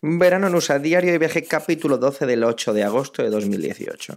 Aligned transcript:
Verano 0.00 0.46
en 0.46 0.54
USA, 0.54 0.78
diario 0.78 1.10
de 1.10 1.18
viaje, 1.18 1.42
capítulo 1.42 1.98
12 1.98 2.24
del 2.24 2.44
8 2.44 2.72
de 2.72 2.84
agosto 2.84 3.20
de 3.20 3.30
2018. 3.30 4.16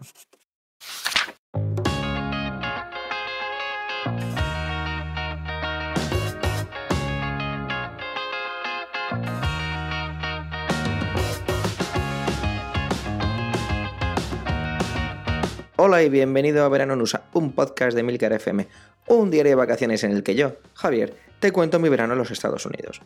Hola 15.77 16.03
y 16.03 16.09
bienvenido 16.09 16.63
a 16.63 16.69
Verano 16.69 16.93
en 16.93 17.01
USA, 17.01 17.23
un 17.33 17.53
podcast 17.53 17.95
de 17.95 18.03
Milcar 18.03 18.33
FM, 18.33 18.67
un 19.07 19.31
diario 19.31 19.49
de 19.49 19.55
vacaciones 19.55 20.03
en 20.03 20.11
el 20.11 20.21
que 20.21 20.35
yo, 20.35 20.57
Javier, 20.75 21.15
te 21.39 21.51
cuento 21.51 21.79
mi 21.79 21.89
verano 21.89 22.13
en 22.13 22.19
los 22.19 22.29
Estados 22.29 22.67
Unidos. 22.67 23.01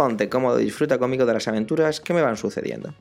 Ponte 0.00 0.30
cómodo 0.30 0.56
disfruta 0.56 0.96
conmigo 0.96 1.26
de 1.26 1.34
las 1.34 1.46
aventuras 1.46 2.00
que 2.00 2.14
me 2.14 2.22
van 2.22 2.38
sucediendo. 2.38 2.94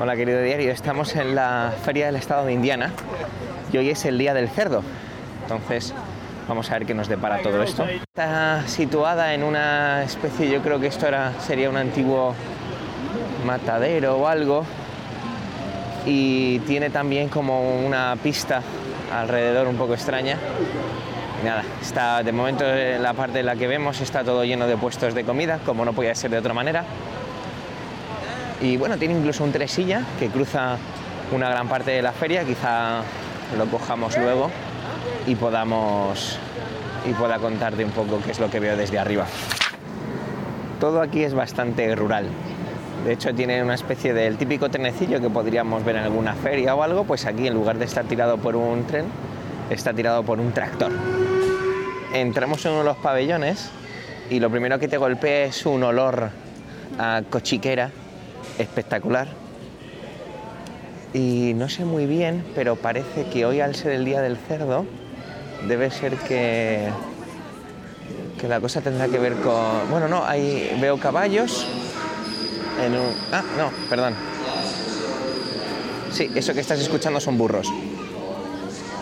Hola 0.00 0.16
querido 0.16 0.42
diario, 0.42 0.72
estamos 0.72 1.14
en 1.14 1.36
la 1.36 1.72
feria 1.84 2.06
del 2.06 2.16
estado 2.16 2.46
de 2.46 2.52
Indiana 2.52 2.92
y 3.72 3.76
hoy 3.76 3.90
es 3.90 4.04
el 4.06 4.18
día 4.18 4.34
del 4.34 4.48
cerdo. 4.48 4.82
Entonces 5.42 5.94
vamos 6.48 6.70
a 6.70 6.74
ver 6.74 6.86
qué 6.86 6.94
nos 6.94 7.08
depara 7.08 7.42
todo 7.42 7.62
esto. 7.62 7.84
Está 7.84 8.66
situada 8.66 9.34
en 9.34 9.42
una 9.42 10.02
especie, 10.02 10.50
yo 10.50 10.62
creo 10.62 10.80
que 10.80 10.86
esto 10.86 11.06
era, 11.06 11.32
sería 11.40 11.68
un 11.68 11.76
antiguo 11.76 12.34
matadero 13.44 14.16
o 14.16 14.26
algo 14.26 14.64
y 16.04 16.60
tiene 16.60 16.90
también 16.90 17.28
como 17.28 17.84
una 17.84 18.16
pista 18.22 18.62
alrededor 19.12 19.66
un 19.66 19.76
poco 19.76 19.94
extraña. 19.94 20.38
Nada, 21.44 21.64
está 21.82 22.22
de 22.22 22.32
momento 22.32 22.64
en 22.64 23.02
la 23.02 23.12
parte 23.12 23.40
en 23.40 23.46
la 23.46 23.56
que 23.56 23.66
vemos 23.66 24.00
está 24.00 24.24
todo 24.24 24.44
lleno 24.44 24.66
de 24.66 24.76
puestos 24.76 25.14
de 25.14 25.24
comida, 25.24 25.58
como 25.64 25.84
no 25.84 25.92
podía 25.92 26.14
ser 26.14 26.30
de 26.30 26.38
otra 26.38 26.54
manera. 26.54 26.84
Y 28.60 28.76
bueno, 28.78 28.96
tiene 28.96 29.14
incluso 29.14 29.44
un 29.44 29.52
tresilla 29.52 30.02
que 30.18 30.28
cruza 30.28 30.78
una 31.32 31.50
gran 31.50 31.68
parte 31.68 31.90
de 31.90 32.02
la 32.02 32.12
feria, 32.12 32.44
quizá 32.44 33.02
lo 33.56 33.66
cojamos 33.66 34.16
luego 34.16 34.50
y 35.26 35.34
podamos 35.34 36.38
y 37.08 37.12
pueda 37.12 37.38
contarte 37.38 37.84
un 37.84 37.92
poco 37.92 38.20
qué 38.24 38.32
es 38.32 38.40
lo 38.40 38.50
que 38.50 38.60
veo 38.60 38.76
desde 38.76 38.98
arriba. 38.98 39.26
Todo 40.80 41.00
aquí 41.00 41.22
es 41.22 41.34
bastante 41.34 41.94
rural. 41.94 42.26
De 43.04 43.12
hecho 43.12 43.34
tiene 43.34 43.62
una 43.62 43.74
especie 43.74 44.12
del 44.12 44.36
típico 44.36 44.68
trenecillo 44.68 45.20
que 45.20 45.30
podríamos 45.30 45.84
ver 45.84 45.96
en 45.96 46.02
alguna 46.02 46.34
feria 46.34 46.74
o 46.74 46.82
algo, 46.82 47.04
pues 47.04 47.24
aquí 47.24 47.46
en 47.46 47.54
lugar 47.54 47.78
de 47.78 47.84
estar 47.84 48.04
tirado 48.04 48.38
por 48.38 48.56
un 48.56 48.84
tren, 48.86 49.06
está 49.70 49.92
tirado 49.92 50.22
por 50.24 50.40
un 50.40 50.52
tractor. 50.52 50.90
Entramos 52.12 52.64
en 52.66 52.72
uno 52.72 52.80
de 52.80 52.86
los 52.86 52.96
pabellones 52.96 53.70
y 54.28 54.40
lo 54.40 54.50
primero 54.50 54.78
que 54.78 54.88
te 54.88 54.96
golpea 54.96 55.46
es 55.46 55.64
un 55.66 55.84
olor 55.84 56.30
a 56.98 57.22
cochiquera 57.30 57.90
espectacular. 58.58 59.45
Y 61.16 61.54
no 61.54 61.70
sé 61.70 61.86
muy 61.86 62.04
bien, 62.04 62.44
pero 62.54 62.76
parece 62.76 63.24
que 63.30 63.46
hoy 63.46 63.62
al 63.62 63.74
ser 63.74 63.92
el 63.92 64.04
día 64.04 64.20
del 64.20 64.36
cerdo, 64.36 64.84
debe 65.66 65.90
ser 65.90 66.14
que, 66.16 66.90
que 68.38 68.46
la 68.46 68.60
cosa 68.60 68.82
tendrá 68.82 69.08
que 69.08 69.18
ver 69.18 69.32
con... 69.36 69.88
Bueno, 69.90 70.08
no, 70.08 70.22
ahí 70.26 70.76
veo 70.78 70.98
caballos 70.98 71.66
en 72.84 72.92
un... 72.92 73.14
Ah, 73.32 73.42
no, 73.56 73.70
perdón. 73.88 74.12
Sí, 76.12 76.30
eso 76.34 76.52
que 76.52 76.60
estás 76.60 76.80
escuchando 76.80 77.18
son 77.18 77.38
burros. 77.38 77.72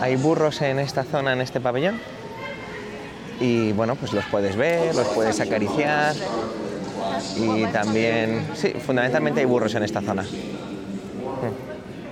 Hay 0.00 0.14
burros 0.14 0.62
en 0.62 0.78
esta 0.78 1.02
zona, 1.02 1.32
en 1.32 1.40
este 1.40 1.60
pabellón. 1.60 1.98
Y 3.40 3.72
bueno, 3.72 3.96
pues 3.96 4.12
los 4.12 4.24
puedes 4.26 4.54
ver, 4.54 4.94
los 4.94 5.08
puedes 5.08 5.40
acariciar. 5.40 6.14
Y 7.36 7.64
también, 7.72 8.46
sí, 8.54 8.72
fundamentalmente 8.86 9.40
hay 9.40 9.46
burros 9.46 9.74
en 9.74 9.82
esta 9.82 10.00
zona. 10.00 10.24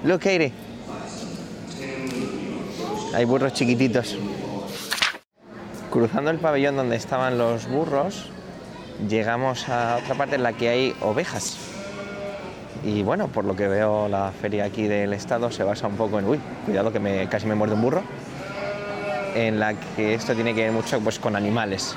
Look, 0.05 0.21
Katie. 0.21 0.53
Hay 3.15 3.25
burros 3.25 3.53
chiquititos. 3.53 4.17
Cruzando 5.91 6.31
el 6.31 6.39
pabellón 6.39 6.75
donde 6.75 6.97
estaban 6.97 7.39
los 7.39 7.69
burros, 7.69 8.31
llegamos 9.09 9.69
a 9.69 9.99
otra 9.99 10.17
parte 10.17 10.37
en 10.37 10.43
la 10.43 10.55
que 10.55 10.69
hay 10.71 10.97
ovejas. 11.03 11.57
Y 12.85 13.05
bueno, 13.05 13.29
por 13.29 13.45
lo 13.45 13.55
que 13.55 13.69
veo, 13.69 14.09
la 14.09 14.33
feria 14.33 14.65
aquí 14.65 14.89
del 14.89 15.13
estado 15.13 15.53
se 15.53 15.63
basa 15.63 15.87
un 15.87 15.97
poco 15.97 16.19
en, 16.19 16.27
uy, 16.27 16.41
cuidado 16.65 16.93
que 16.93 16.99
me, 16.99 17.29
casi 17.29 17.47
me 17.47 17.55
muerde 17.55 17.75
un 17.75 17.83
burro, 17.83 18.03
en 19.37 19.61
la 19.61 19.75
que 19.75 20.15
esto 20.15 20.35
tiene 20.35 20.53
que 20.53 20.63
ver 20.63 20.73
mucho 20.73 20.99
pues, 21.01 21.21
con 21.21 21.37
animales. 21.37 21.95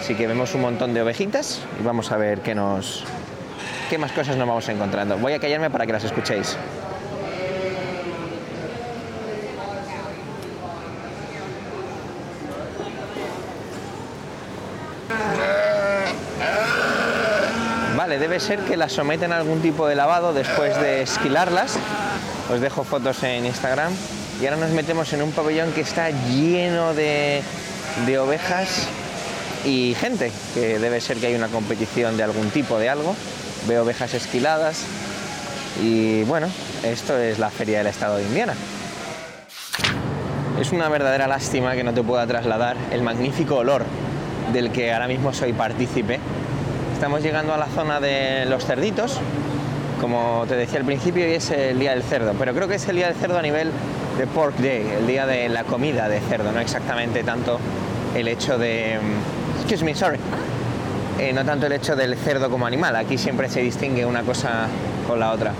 Así 0.00 0.14
que 0.14 0.26
vemos 0.26 0.54
un 0.54 0.62
montón 0.62 0.94
de 0.94 1.02
ovejitas 1.02 1.60
y 1.78 1.82
vamos 1.84 2.10
a 2.10 2.16
ver 2.16 2.40
qué, 2.40 2.54
nos, 2.54 3.04
qué 3.90 3.98
más 3.98 4.12
cosas 4.12 4.36
nos 4.36 4.48
vamos 4.48 4.66
encontrando. 4.68 5.18
Voy 5.18 5.34
a 5.34 5.40
callarme 5.40 5.68
para 5.68 5.84
que 5.84 5.92
las 5.92 6.04
escuchéis. 6.04 6.56
Debe 18.18 18.40
ser 18.40 18.60
que 18.60 18.76
las 18.76 18.92
someten 18.92 19.32
a 19.32 19.38
algún 19.38 19.60
tipo 19.60 19.86
de 19.86 19.94
lavado 19.94 20.32
después 20.32 20.78
de 20.80 21.02
esquilarlas. 21.02 21.76
Os 22.52 22.60
dejo 22.60 22.84
fotos 22.84 23.22
en 23.22 23.46
Instagram. 23.46 23.92
Y 24.40 24.46
ahora 24.46 24.56
nos 24.58 24.70
metemos 24.70 25.12
en 25.12 25.22
un 25.22 25.32
pabellón 25.32 25.72
que 25.72 25.80
está 25.80 26.10
lleno 26.10 26.94
de, 26.94 27.42
de 28.06 28.18
ovejas 28.18 28.88
y 29.64 29.94
gente, 29.98 30.32
que 30.54 30.78
debe 30.78 31.00
ser 31.00 31.18
que 31.18 31.28
hay 31.28 31.34
una 31.34 31.48
competición 31.48 32.16
de 32.16 32.22
algún 32.22 32.50
tipo 32.50 32.78
de 32.78 32.88
algo. 32.88 33.14
Veo 33.66 33.82
ovejas 33.82 34.14
esquiladas 34.14 34.82
y 35.82 36.22
bueno, 36.24 36.48
esto 36.82 37.18
es 37.18 37.38
la 37.38 37.50
feria 37.50 37.78
del 37.78 37.88
estado 37.88 38.16
de 38.16 38.24
Indiana. 38.24 38.54
Es 40.60 40.70
una 40.72 40.88
verdadera 40.88 41.26
lástima 41.26 41.74
que 41.74 41.82
no 41.82 41.92
te 41.92 42.02
pueda 42.02 42.26
trasladar 42.26 42.76
el 42.92 43.02
magnífico 43.02 43.56
olor 43.56 43.84
del 44.52 44.70
que 44.70 44.92
ahora 44.92 45.08
mismo 45.08 45.32
soy 45.32 45.52
partícipe. 45.52 46.20
Estamos 46.94 47.22
llegando 47.22 47.52
a 47.52 47.58
la 47.58 47.66
zona 47.66 48.00
de 48.00 48.46
los 48.46 48.64
cerditos, 48.64 49.18
como 50.00 50.44
te 50.48 50.56
decía 50.56 50.78
al 50.78 50.86
principio, 50.86 51.28
y 51.28 51.32
es 51.32 51.50
el 51.50 51.78
día 51.78 51.90
del 51.90 52.02
cerdo, 52.02 52.34
pero 52.38 52.54
creo 52.54 52.66
que 52.66 52.76
es 52.76 52.88
el 52.88 52.96
día 52.96 53.08
del 53.08 53.16
cerdo 53.16 53.36
a 53.36 53.42
nivel 53.42 53.72
de 54.16 54.26
Pork 54.28 54.56
Day, 54.56 54.86
el 55.00 55.06
día 55.06 55.26
de 55.26 55.48
la 55.48 55.64
comida 55.64 56.08
de 56.08 56.20
cerdo, 56.20 56.52
no 56.52 56.60
exactamente 56.60 57.22
tanto 57.24 57.58
el 58.14 58.28
hecho 58.28 58.56
de... 58.58 58.98
Excuse 59.56 59.84
me, 59.84 59.94
sorry. 59.94 60.18
Eh, 61.18 61.32
no 61.32 61.44
tanto 61.44 61.66
el 61.66 61.72
hecho 61.72 61.94
del 61.96 62.16
cerdo 62.16 62.48
como 62.48 62.64
animal, 62.64 62.96
aquí 62.96 63.18
siempre 63.18 63.50
se 63.50 63.60
distingue 63.60 64.06
una 64.06 64.22
cosa 64.22 64.68
con 65.06 65.18
la 65.18 65.32
otra. 65.32 65.52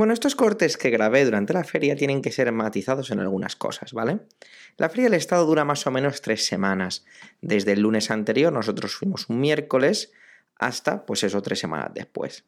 Bueno, 0.00 0.14
estos 0.14 0.34
cortes 0.34 0.78
que 0.78 0.88
grabé 0.88 1.26
durante 1.26 1.52
la 1.52 1.62
feria 1.62 1.94
tienen 1.94 2.22
que 2.22 2.32
ser 2.32 2.50
matizados 2.52 3.10
en 3.10 3.20
algunas 3.20 3.54
cosas, 3.54 3.92
¿vale? 3.92 4.20
La 4.78 4.88
feria 4.88 5.04
del 5.04 5.12
Estado 5.12 5.44
dura 5.44 5.66
más 5.66 5.86
o 5.86 5.90
menos 5.90 6.22
tres 6.22 6.46
semanas. 6.46 7.04
Desde 7.42 7.72
el 7.72 7.82
lunes 7.82 8.10
anterior, 8.10 8.50
nosotros 8.50 8.94
fuimos 8.94 9.28
un 9.28 9.40
miércoles, 9.40 10.10
hasta, 10.56 11.04
pues 11.04 11.22
eso, 11.22 11.42
tres 11.42 11.58
semanas 11.58 11.90
después. 11.92 12.46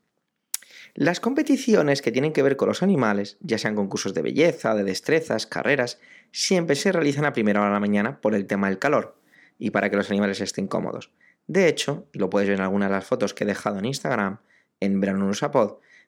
Las 0.94 1.20
competiciones 1.20 2.00
que 2.00 2.10
tienen 2.10 2.32
que 2.32 2.42
ver 2.42 2.56
con 2.56 2.68
los 2.68 2.82
animales, 2.82 3.36
ya 3.40 3.58
sean 3.58 3.74
concursos 3.74 4.14
de 4.14 4.22
belleza, 4.22 4.74
de 4.74 4.84
destrezas, 4.84 5.46
carreras, 5.46 6.00
siempre 6.30 6.74
se 6.74 6.90
realizan 6.90 7.26
a 7.26 7.34
primera 7.34 7.60
hora 7.60 7.68
de 7.68 7.74
la 7.74 7.80
mañana 7.80 8.18
por 8.22 8.34
el 8.34 8.46
tema 8.46 8.70
del 8.70 8.78
calor 8.78 9.20
y 9.58 9.72
para 9.72 9.90
que 9.90 9.96
los 9.96 10.10
animales 10.10 10.40
estén 10.40 10.68
cómodos. 10.68 11.10
De 11.48 11.68
hecho, 11.68 12.06
y 12.14 12.18
lo 12.18 12.30
puedes 12.30 12.48
ver 12.48 12.56
en 12.56 12.64
algunas 12.64 12.88
de 12.88 12.94
las 12.94 13.04
fotos 13.04 13.34
que 13.34 13.44
he 13.44 13.46
dejado 13.46 13.78
en 13.78 13.84
Instagram, 13.84 14.38
en 14.80 15.00
Verano 15.02 15.26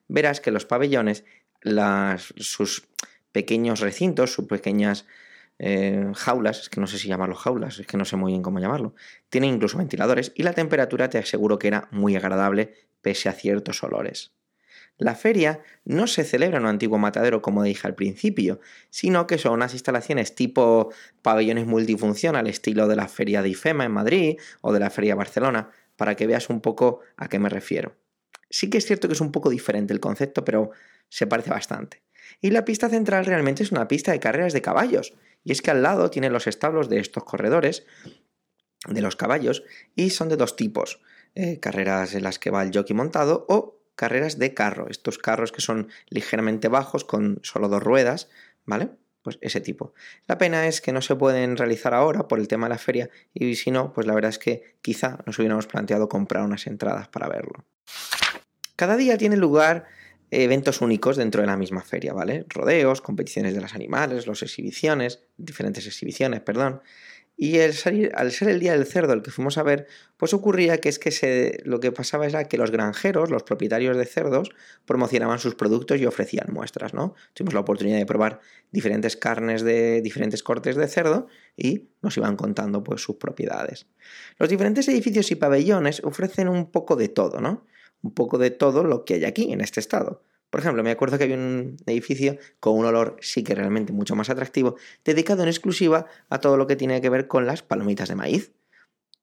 verás 0.07 0.41
que 0.41 0.51
los 0.51 0.65
pabellones, 0.65 1.23
sus 2.37 2.87
pequeños 3.31 3.79
recintos, 3.79 4.33
sus 4.33 4.45
pequeñas 4.45 5.05
eh, 5.57 6.11
jaulas, 6.15 6.61
es 6.61 6.69
que 6.69 6.81
no 6.81 6.87
sé 6.87 6.97
si 6.97 7.07
llamarlo 7.07 7.35
jaulas, 7.35 7.79
es 7.79 7.87
que 7.87 7.97
no 7.97 8.05
sé 8.05 8.17
muy 8.17 8.33
bien 8.33 8.41
cómo 8.41 8.59
llamarlo, 8.59 8.93
tienen 9.29 9.55
incluso 9.55 9.77
ventiladores 9.77 10.31
y 10.35 10.43
la 10.43 10.53
temperatura 10.53 11.09
te 11.09 11.17
aseguro 11.17 11.57
que 11.59 11.67
era 11.67 11.87
muy 11.91 12.15
agradable 12.15 12.73
pese 13.01 13.29
a 13.29 13.33
ciertos 13.33 13.83
olores. 13.83 14.33
La 14.97 15.15
feria 15.15 15.61
no 15.83 16.07
se 16.07 16.23
celebra 16.23 16.57
en 16.57 16.63
un 16.63 16.69
antiguo 16.69 16.97
matadero 16.97 17.41
como 17.41 17.63
dije 17.63 17.85
al 17.85 17.95
principio, 17.95 18.61
sino 18.89 19.27
que 19.27 19.37
son 19.37 19.53
unas 19.53 19.73
instalaciones 19.73 20.35
tipo 20.35 20.93
pabellones 21.21 21.65
multifunción 21.65 22.37
al 22.37 22.47
estilo 22.47 22.87
de 22.87 22.95
la 22.95 23.09
feria 23.09 23.41
de 23.41 23.49
IFEMA 23.49 23.85
en 23.85 23.91
Madrid 23.91 24.39
o 24.61 24.71
de 24.71 24.79
la 24.79 24.89
feria 24.89 25.15
Barcelona, 25.15 25.69
para 25.97 26.15
que 26.15 26.27
veas 26.27 26.49
un 26.49 26.61
poco 26.61 27.01
a 27.17 27.27
qué 27.27 27.39
me 27.39 27.49
refiero. 27.49 27.95
Sí 28.49 28.69
que 28.69 28.77
es 28.77 28.85
cierto 28.85 29.07
que 29.07 29.13
es 29.13 29.21
un 29.21 29.31
poco 29.31 29.49
diferente 29.49 29.93
el 29.93 29.99
concepto, 29.99 30.45
pero 30.45 30.71
se 31.09 31.27
parece 31.27 31.49
bastante. 31.49 32.03
Y 32.41 32.51
la 32.51 32.65
pista 32.65 32.89
central 32.89 33.25
realmente 33.25 33.63
es 33.63 33.71
una 33.71 33.87
pista 33.87 34.11
de 34.11 34.19
carreras 34.19 34.53
de 34.53 34.61
caballos, 34.61 35.13
y 35.43 35.51
es 35.51 35.61
que 35.61 35.71
al 35.71 35.83
lado 35.83 36.09
tiene 36.09 36.29
los 36.29 36.47
establos 36.47 36.89
de 36.89 36.99
estos 36.99 37.23
corredores, 37.23 37.85
de 38.87 39.01
los 39.01 39.15
caballos, 39.15 39.63
y 39.95 40.09
son 40.09 40.29
de 40.29 40.37
dos 40.37 40.55
tipos. 40.55 41.01
eh, 41.35 41.59
carreras 41.59 42.15
en 42.15 42.23
las 42.23 42.39
que 42.39 42.49
va 42.49 42.63
el 42.63 42.71
jockey 42.73 42.95
montado 42.95 43.45
o 43.49 43.81
carreras 43.95 44.39
de 44.39 44.53
carro, 44.53 44.87
estos 44.89 45.17
carros 45.17 45.51
que 45.51 45.61
son 45.61 45.89
ligeramente 46.09 46.67
bajos 46.67 47.03
con 47.03 47.39
solo 47.43 47.67
dos 47.67 47.83
ruedas, 47.83 48.29
¿vale? 48.65 48.89
Pues 49.21 49.37
ese 49.41 49.59
tipo. 49.59 49.93
La 50.27 50.37
pena 50.37 50.67
es 50.67 50.81
que 50.81 50.91
no 50.91 51.01
se 51.01 51.15
pueden 51.15 51.57
realizar 51.57 51.93
ahora 51.93 52.27
por 52.27 52.39
el 52.39 52.47
tema 52.47 52.67
de 52.67 52.75
la 52.75 52.77
feria 52.77 53.09
y 53.33 53.55
si 53.55 53.71
no, 53.71 53.91
pues 53.91 54.05
la 54.05 54.13
verdad 54.13 54.29
es 54.29 54.39
que 54.39 54.77
quizá 54.81 55.17
nos 55.25 55.39
hubiéramos 55.39 55.67
planteado 55.67 56.07
comprar 56.07 56.43
unas 56.43 56.67
entradas 56.67 57.07
para 57.07 57.27
verlo. 57.27 57.65
Cada 58.75 58.97
día 58.97 59.17
tiene 59.17 59.37
lugar 59.37 59.85
eventos 60.31 60.81
únicos 60.81 61.17
dentro 61.17 61.41
de 61.41 61.47
la 61.47 61.57
misma 61.57 61.81
feria, 61.81 62.13
¿vale? 62.13 62.45
Rodeos, 62.49 63.01
competiciones 63.01 63.53
de 63.53 63.61
los 63.61 63.73
animales, 63.73 64.27
las 64.27 64.41
exhibiciones, 64.41 65.21
diferentes 65.37 65.85
exhibiciones, 65.85 66.41
perdón. 66.41 66.81
Y 67.37 67.59
al 67.59 67.73
ser 67.73 68.47
el 68.47 68.59
día 68.61 68.71
del 68.71 68.85
cerdo 68.85 69.11
el 69.11 69.21
que 69.21 69.29
fuimos 69.29 69.57
a 69.57 69.63
ver, 69.63 69.87
pues 70.15 70.33
ocurría 70.33 70.79
que 70.79 70.87
es 70.87 70.99
que 70.99 71.11
se, 71.11 71.59
lo 71.65 71.81
que 71.81 71.91
pasaba 71.91 72.25
era 72.25 72.45
que 72.45 72.57
los 72.57 72.71
granjeros, 72.71 73.29
los 73.29 73.43
propietarios 73.43 73.97
de 73.97 74.05
cerdos, 74.05 74.51
promocionaban 74.85 75.39
sus 75.39 75.55
productos 75.55 75.99
y 75.99 76.05
ofrecían 76.05 76.47
muestras, 76.53 76.93
¿no? 76.93 77.13
Tuvimos 77.33 77.53
la 77.53 77.59
oportunidad 77.59 77.97
de 77.97 78.05
probar 78.05 78.39
diferentes 78.71 79.17
carnes 79.17 79.63
de 79.63 80.01
diferentes 80.01 80.43
cortes 80.43 80.77
de 80.77 80.87
cerdo 80.87 81.27
y 81.57 81.89
nos 82.01 82.15
iban 82.15 82.37
contando 82.37 82.83
pues 82.83 83.01
sus 83.01 83.17
propiedades. 83.17 83.87
Los 84.37 84.47
diferentes 84.47 84.87
edificios 84.87 85.29
y 85.31 85.35
pabellones 85.35 86.01
ofrecen 86.05 86.47
un 86.47 86.71
poco 86.71 86.95
de 86.95 87.09
todo, 87.09 87.41
¿no? 87.41 87.64
Un 88.05 88.13
poco 88.13 88.37
de 88.37 88.51
todo 88.51 88.83
lo 88.83 89.03
que 89.03 89.15
hay 89.15 89.25
aquí, 89.25 89.51
en 89.51 89.61
este 89.61 89.79
estado. 89.79 90.21
Por 90.51 90.59
ejemplo, 90.59 90.83
me 90.83 90.91
acuerdo 90.91 91.17
que 91.17 91.23
había 91.23 91.37
un 91.37 91.77
edificio 91.87 92.37
con 92.59 92.77
un 92.77 92.85
olor 92.85 93.17
sí 93.19 93.43
que 93.43 93.55
realmente 93.55 93.93
mucho 93.93 94.15
más 94.15 94.29
atractivo, 94.29 94.75
dedicado 95.03 95.41
en 95.41 95.49
exclusiva 95.49 96.05
a 96.29 96.39
todo 96.39 96.55
lo 96.55 96.67
que 96.67 96.75
tiene 96.75 97.01
que 97.01 97.09
ver 97.09 97.27
con 97.27 97.47
las 97.47 97.63
palomitas 97.63 98.07
de 98.07 98.15
maíz. 98.15 98.51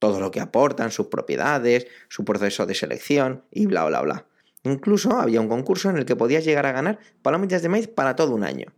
Todo 0.00 0.18
lo 0.18 0.32
que 0.32 0.40
aportan, 0.40 0.90
sus 0.90 1.06
propiedades, 1.06 1.86
su 2.08 2.24
proceso 2.24 2.66
de 2.66 2.74
selección 2.74 3.44
y 3.52 3.66
bla, 3.66 3.84
bla, 3.84 4.00
bla. 4.00 4.26
Incluso 4.64 5.12
había 5.12 5.40
un 5.40 5.48
concurso 5.48 5.88
en 5.88 5.96
el 5.96 6.04
que 6.04 6.16
podías 6.16 6.44
llegar 6.44 6.66
a 6.66 6.72
ganar 6.72 6.98
palomitas 7.22 7.62
de 7.62 7.68
maíz 7.68 7.86
para 7.86 8.16
todo 8.16 8.34
un 8.34 8.42
año. 8.42 8.72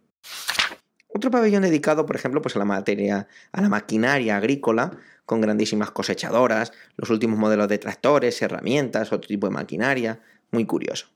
Otro 1.17 1.31
pabellón 1.31 1.63
dedicado, 1.63 2.07
por 2.07 2.17
ejemplo, 2.17 2.43
pues 2.43 2.57
a 2.57 2.59
la 2.59 2.65
materia, 2.65 3.29
a 3.53 3.63
la 3.63 3.69
maquinaria 3.69 4.37
agrícola, 4.37 4.99
con 5.25 5.41
grandísimas 5.41 5.93
cosechadoras, 5.93 6.73
los 6.97 7.09
últimos 7.09 7.39
modelos 7.39 7.69
de 7.69 7.79
tractores, 7.79 8.43
herramientas, 8.43 9.13
otro 9.13 9.29
tipo 9.29 9.47
de 9.47 9.53
maquinaria, 9.53 10.21
muy 10.51 10.67
curioso. 10.67 11.07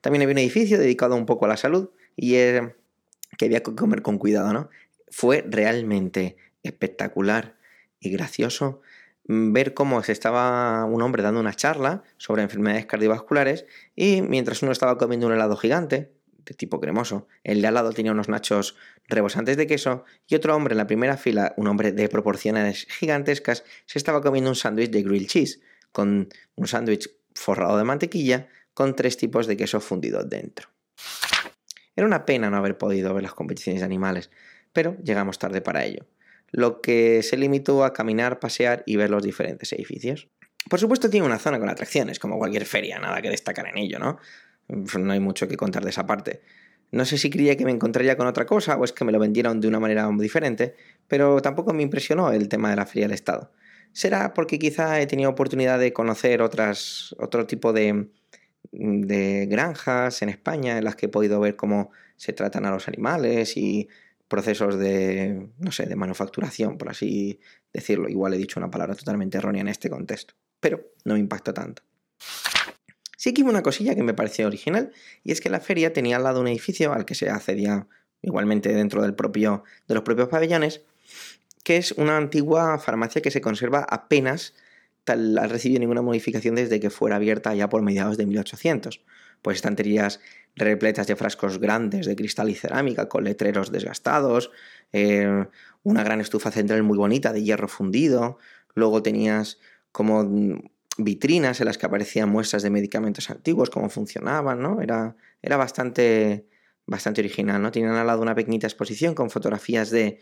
También 0.00 0.22
había 0.22 0.34
un 0.34 0.38
edificio 0.38 0.78
dedicado 0.78 1.16
un 1.16 1.26
poco 1.26 1.46
a 1.46 1.48
la 1.48 1.56
salud 1.56 1.90
y 2.14 2.34
que 2.34 3.44
había 3.46 3.60
que 3.64 3.74
comer 3.74 4.00
con 4.00 4.18
cuidado, 4.18 4.52
¿no? 4.52 4.70
Fue 5.10 5.44
realmente 5.44 6.36
espectacular 6.62 7.56
y 7.98 8.10
gracioso 8.10 8.80
ver 9.24 9.74
cómo 9.74 10.04
se 10.04 10.12
estaba 10.12 10.84
un 10.84 11.02
hombre 11.02 11.24
dando 11.24 11.40
una 11.40 11.52
charla 11.52 12.04
sobre 12.16 12.42
enfermedades 12.42 12.86
cardiovasculares 12.86 13.66
y 13.96 14.22
mientras 14.22 14.62
uno 14.62 14.70
estaba 14.70 14.98
comiendo 14.98 15.26
un 15.26 15.32
helado 15.32 15.56
gigante, 15.56 16.12
de 16.48 16.54
tipo 16.54 16.80
cremoso, 16.80 17.28
el 17.44 17.60
de 17.60 17.68
al 17.68 17.74
lado 17.74 17.92
tenía 17.92 18.12
unos 18.12 18.28
nachos 18.28 18.76
rebosantes 19.06 19.56
de 19.56 19.66
queso 19.66 20.04
y 20.26 20.34
otro 20.34 20.56
hombre 20.56 20.72
en 20.72 20.78
la 20.78 20.86
primera 20.86 21.16
fila, 21.16 21.52
un 21.56 21.66
hombre 21.66 21.92
de 21.92 22.08
proporciones 22.08 22.86
gigantescas, 22.90 23.64
se 23.86 23.98
estaba 23.98 24.22
comiendo 24.22 24.50
un 24.50 24.56
sándwich 24.56 24.90
de 24.90 25.02
grilled 25.02 25.28
cheese, 25.28 25.60
con 25.92 26.28
un 26.56 26.66
sándwich 26.66 27.10
forrado 27.34 27.76
de 27.76 27.84
mantequilla 27.84 28.48
con 28.74 28.96
tres 28.96 29.16
tipos 29.16 29.46
de 29.46 29.56
queso 29.56 29.80
fundido 29.80 30.24
dentro. 30.24 30.68
Era 31.96 32.06
una 32.06 32.24
pena 32.24 32.48
no 32.48 32.56
haber 32.56 32.78
podido 32.78 33.12
ver 33.12 33.24
las 33.24 33.34
competiciones 33.34 33.80
de 33.80 33.86
animales, 33.86 34.30
pero 34.72 34.96
llegamos 35.02 35.38
tarde 35.38 35.60
para 35.60 35.84
ello, 35.84 36.06
lo 36.50 36.80
que 36.80 37.22
se 37.22 37.36
limitó 37.36 37.84
a 37.84 37.92
caminar, 37.92 38.38
pasear 38.38 38.84
y 38.86 38.96
ver 38.96 39.10
los 39.10 39.22
diferentes 39.22 39.72
edificios. 39.72 40.28
Por 40.68 40.78
supuesto 40.78 41.10
tiene 41.10 41.26
una 41.26 41.38
zona 41.38 41.58
con 41.58 41.68
atracciones, 41.68 42.18
como 42.18 42.38
cualquier 42.38 42.66
feria, 42.66 42.98
nada 42.98 43.20
que 43.22 43.30
destacar 43.30 43.66
en 43.66 43.78
ello, 43.78 43.98
¿no? 43.98 44.18
No 44.68 45.12
hay 45.12 45.20
mucho 45.20 45.48
que 45.48 45.56
contar 45.56 45.84
de 45.84 45.90
esa 45.90 46.06
parte. 46.06 46.42
No 46.90 47.04
sé 47.04 47.18
si 47.18 47.30
creía 47.30 47.56
que 47.56 47.64
me 47.64 47.70
encontraría 47.70 48.16
con 48.16 48.26
otra 48.26 48.46
cosa 48.46 48.76
o 48.76 48.84
es 48.84 48.92
que 48.92 49.04
me 49.04 49.12
lo 49.12 49.18
vendieron 49.18 49.60
de 49.60 49.68
una 49.68 49.80
manera 49.80 50.08
muy 50.10 50.22
diferente, 50.22 50.74
pero 51.06 51.40
tampoco 51.42 51.72
me 51.72 51.82
impresionó 51.82 52.32
el 52.32 52.48
tema 52.48 52.70
de 52.70 52.76
la 52.76 52.86
feria 52.86 53.04
del 53.04 53.14
Estado. 53.14 53.52
Será 53.92 54.32
porque 54.32 54.58
quizá 54.58 55.00
he 55.00 55.06
tenido 55.06 55.30
oportunidad 55.30 55.78
de 55.78 55.92
conocer 55.92 56.40
otras, 56.40 57.14
otro 57.18 57.46
tipo 57.46 57.72
de, 57.72 58.08
de 58.72 59.46
granjas 59.46 60.22
en 60.22 60.28
España 60.28 60.78
en 60.78 60.84
las 60.84 60.96
que 60.96 61.06
he 61.06 61.10
podido 61.10 61.40
ver 61.40 61.56
cómo 61.56 61.90
se 62.16 62.32
tratan 62.32 62.64
a 62.66 62.70
los 62.70 62.88
animales 62.88 63.56
y 63.56 63.88
procesos 64.28 64.78
de, 64.78 65.48
no 65.58 65.72
sé, 65.72 65.86
de 65.86 65.96
manufacturación, 65.96 66.78
por 66.78 66.90
así 66.90 67.40
decirlo. 67.72 68.08
Igual 68.08 68.34
he 68.34 68.38
dicho 68.38 68.60
una 68.60 68.70
palabra 68.70 68.94
totalmente 68.94 69.38
errónea 69.38 69.62
en 69.62 69.68
este 69.68 69.90
contexto, 69.90 70.34
pero 70.60 70.92
no 71.04 71.14
me 71.14 71.20
impactó 71.20 71.54
tanto. 71.54 71.82
Sí 73.18 73.34
que 73.34 73.42
hubo 73.42 73.50
una 73.50 73.64
cosilla 73.64 73.96
que 73.96 74.04
me 74.04 74.14
pareció 74.14 74.46
original, 74.46 74.92
y 75.24 75.32
es 75.32 75.40
que 75.40 75.50
la 75.50 75.58
feria 75.58 75.92
tenía 75.92 76.18
al 76.18 76.22
lado 76.22 76.40
un 76.40 76.46
edificio 76.46 76.92
al 76.92 77.04
que 77.04 77.16
se 77.16 77.28
accedía 77.28 77.88
igualmente 78.22 78.72
dentro 78.72 79.02
del 79.02 79.16
propio, 79.16 79.64
de 79.88 79.94
los 79.96 80.04
propios 80.04 80.28
pabellones, 80.28 80.82
que 81.64 81.78
es 81.78 81.90
una 81.90 82.16
antigua 82.16 82.78
farmacia 82.78 83.20
que 83.20 83.32
se 83.32 83.40
conserva 83.40 83.80
apenas 83.80 84.54
ha 85.10 85.46
recibido 85.46 85.80
ninguna 85.80 86.02
modificación 86.02 86.54
desde 86.54 86.78
que 86.78 86.90
fuera 86.90 87.16
abierta 87.16 87.54
ya 87.54 87.68
por 87.68 87.82
mediados 87.82 88.18
de 88.18 88.26
1800. 88.26 89.02
Pues 89.42 89.56
estanterías 89.56 90.20
repletas 90.54 91.06
de 91.06 91.16
frascos 91.16 91.58
grandes 91.58 92.06
de 92.06 92.14
cristal 92.14 92.50
y 92.50 92.54
cerámica 92.54 93.08
con 93.08 93.24
letreros 93.24 93.72
desgastados, 93.72 94.50
eh, 94.92 95.46
una 95.82 96.04
gran 96.04 96.20
estufa 96.20 96.50
central 96.50 96.82
muy 96.82 96.98
bonita 96.98 97.32
de 97.32 97.42
hierro 97.42 97.68
fundido, 97.68 98.38
luego 98.74 99.02
tenías 99.02 99.58
como 99.92 100.24
vitrinas 100.98 101.60
en 101.60 101.66
las 101.66 101.78
que 101.78 101.86
aparecían 101.86 102.28
muestras 102.28 102.62
de 102.62 102.70
medicamentos 102.70 103.30
antiguos, 103.30 103.70
cómo 103.70 103.88
funcionaban, 103.88 104.60
¿no? 104.60 104.82
Era, 104.82 105.16
era 105.40 105.56
bastante, 105.56 106.46
bastante 106.86 107.20
original, 107.20 107.62
¿no? 107.62 107.70
Tenían 107.70 107.94
al 107.94 108.06
lado 108.06 108.20
una 108.20 108.34
pequeñita 108.34 108.66
exposición 108.66 109.14
con 109.14 109.30
fotografías 109.30 109.90
de 109.90 110.20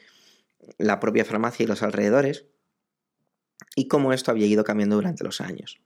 la 0.78 1.00
propia 1.00 1.24
farmacia 1.24 1.64
y 1.64 1.66
los 1.66 1.82
alrededores, 1.82 2.46
y 3.74 3.88
cómo 3.88 4.12
esto 4.12 4.30
había 4.30 4.46
ido 4.46 4.64
cambiando 4.64 4.96
durante 4.96 5.24
los 5.24 5.40
años. 5.40 5.80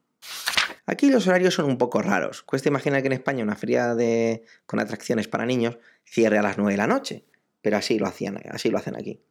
Aquí 0.86 1.08
los 1.08 1.26
horarios 1.28 1.54
son 1.54 1.66
un 1.66 1.78
poco 1.78 2.02
raros. 2.02 2.42
Cuesta 2.42 2.68
imaginar 2.68 3.00
que 3.00 3.06
en 3.06 3.12
España 3.12 3.44
una 3.44 3.54
feria 3.54 3.94
de... 3.94 4.44
con 4.66 4.80
atracciones 4.80 5.28
para 5.28 5.46
niños 5.46 5.78
cierre 6.04 6.38
a 6.38 6.42
las 6.42 6.58
9 6.58 6.72
de 6.72 6.76
la 6.76 6.88
noche, 6.88 7.24
pero 7.62 7.76
así 7.76 7.98
lo, 7.98 8.06
hacían, 8.06 8.40
así 8.50 8.70
lo 8.70 8.78
hacen 8.78 8.96
aquí. 8.96 9.22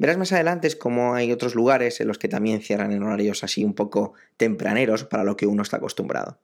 Verás 0.00 0.16
más 0.16 0.32
adelante 0.32 0.66
cómo 0.78 1.12
hay 1.12 1.30
otros 1.30 1.54
lugares 1.54 2.00
en 2.00 2.08
los 2.08 2.16
que 2.16 2.26
también 2.26 2.62
cierran 2.62 2.90
en 2.90 3.02
horarios 3.02 3.44
así 3.44 3.66
un 3.66 3.74
poco 3.74 4.14
tempraneros 4.38 5.04
para 5.04 5.24
lo 5.24 5.36
que 5.36 5.46
uno 5.46 5.62
está 5.62 5.76
acostumbrado. 5.76 6.38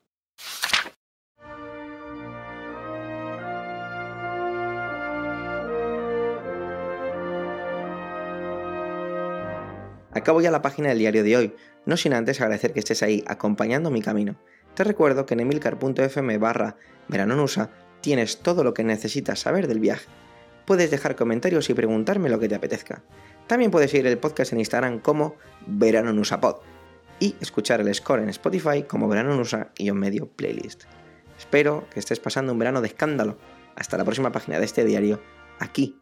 Acabo 10.12 10.42
ya 10.42 10.50
la 10.50 10.60
página 10.60 10.90
del 10.90 10.98
diario 10.98 11.24
de 11.24 11.36
hoy, 11.38 11.54
no 11.86 11.96
sin 11.96 12.12
antes 12.12 12.42
agradecer 12.42 12.74
que 12.74 12.80
estés 12.80 13.02
ahí 13.02 13.24
acompañando 13.26 13.90
mi 13.90 14.02
camino. 14.02 14.38
Te 14.74 14.84
recuerdo 14.84 15.24
que 15.24 15.32
en 15.32 15.40
emilcar.fm 15.40 16.36
barra 16.36 16.76
veranonusa 17.08 17.70
tienes 18.02 18.36
todo 18.42 18.64
lo 18.64 18.74
que 18.74 18.84
necesitas 18.84 19.38
saber 19.40 19.66
del 19.66 19.80
viaje. 19.80 20.08
Puedes 20.66 20.90
dejar 20.90 21.16
comentarios 21.16 21.70
y 21.70 21.74
preguntarme 21.74 22.28
lo 22.28 22.38
que 22.38 22.48
te 22.48 22.56
apetezca. 22.56 23.02
También 23.46 23.70
puedes 23.70 23.90
seguir 23.90 24.06
el 24.06 24.18
podcast 24.18 24.52
en 24.52 24.58
Instagram 24.58 24.98
como 24.98 25.36
veranonusapod 25.66 26.56
y 27.20 27.36
escuchar 27.40 27.80
el 27.80 27.94
score 27.94 28.20
en 28.22 28.28
Spotify 28.28 28.82
como 28.82 29.08
veranonusa 29.08 29.70
y 29.76 29.90
un 29.90 29.98
medio 29.98 30.28
playlist. 30.28 30.84
Espero 31.38 31.86
que 31.90 32.00
estés 32.00 32.20
pasando 32.20 32.52
un 32.52 32.58
verano 32.58 32.80
de 32.80 32.88
escándalo. 32.88 33.38
Hasta 33.76 33.98
la 33.98 34.04
próxima 34.04 34.32
página 34.32 34.58
de 34.58 34.64
este 34.64 34.84
diario, 34.84 35.22
aquí, 35.58 36.00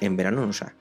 en 0.00 0.16
Veranonusa. 0.16 0.74